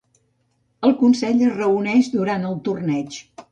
[0.89, 3.23] El consell es reuneix durant el torneig.